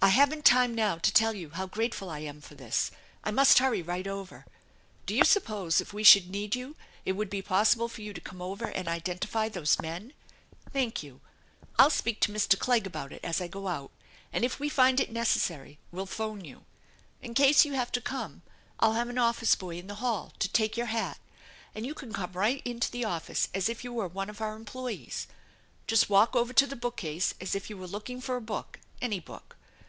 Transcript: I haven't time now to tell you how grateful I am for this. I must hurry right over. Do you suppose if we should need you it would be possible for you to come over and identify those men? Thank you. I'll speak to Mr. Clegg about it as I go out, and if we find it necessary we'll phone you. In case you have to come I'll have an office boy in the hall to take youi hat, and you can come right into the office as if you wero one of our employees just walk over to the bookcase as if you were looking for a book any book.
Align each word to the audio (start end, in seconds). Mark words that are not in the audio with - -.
I 0.00 0.10
haven't 0.10 0.44
time 0.44 0.76
now 0.76 0.96
to 0.98 1.12
tell 1.12 1.34
you 1.34 1.50
how 1.50 1.66
grateful 1.66 2.08
I 2.08 2.20
am 2.20 2.40
for 2.40 2.54
this. 2.54 2.92
I 3.24 3.32
must 3.32 3.58
hurry 3.58 3.82
right 3.82 4.06
over. 4.06 4.46
Do 5.06 5.12
you 5.14 5.24
suppose 5.24 5.80
if 5.80 5.92
we 5.92 6.04
should 6.04 6.30
need 6.30 6.54
you 6.54 6.76
it 7.04 7.12
would 7.12 7.28
be 7.28 7.42
possible 7.42 7.88
for 7.88 8.00
you 8.02 8.12
to 8.14 8.20
come 8.20 8.40
over 8.40 8.66
and 8.66 8.86
identify 8.86 9.48
those 9.48 9.80
men? 9.80 10.12
Thank 10.72 11.02
you. 11.02 11.20
I'll 11.80 11.90
speak 11.90 12.20
to 12.20 12.32
Mr. 12.32 12.56
Clegg 12.56 12.86
about 12.86 13.10
it 13.10 13.24
as 13.24 13.40
I 13.40 13.48
go 13.48 13.66
out, 13.66 13.90
and 14.32 14.44
if 14.44 14.60
we 14.60 14.68
find 14.68 15.00
it 15.00 15.10
necessary 15.10 15.80
we'll 15.90 16.06
phone 16.06 16.44
you. 16.44 16.64
In 17.20 17.34
case 17.34 17.64
you 17.64 17.72
have 17.72 17.90
to 17.90 18.00
come 18.00 18.42
I'll 18.78 18.92
have 18.92 19.08
an 19.08 19.18
office 19.18 19.56
boy 19.56 19.78
in 19.80 19.88
the 19.88 19.96
hall 19.96 20.32
to 20.38 20.48
take 20.48 20.76
youi 20.76 20.86
hat, 20.86 21.18
and 21.74 21.84
you 21.84 21.92
can 21.94 22.12
come 22.12 22.32
right 22.34 22.62
into 22.64 22.88
the 22.92 23.04
office 23.04 23.48
as 23.52 23.68
if 23.68 23.82
you 23.82 23.92
wero 23.92 24.08
one 24.12 24.30
of 24.30 24.40
our 24.40 24.54
employees 24.54 25.26
just 25.88 26.08
walk 26.08 26.36
over 26.36 26.52
to 26.52 26.68
the 26.68 26.76
bookcase 26.76 27.34
as 27.40 27.56
if 27.56 27.68
you 27.68 27.76
were 27.76 27.88
looking 27.88 28.20
for 28.20 28.36
a 28.36 28.40
book 28.40 28.78
any 29.02 29.18
book. 29.18 29.56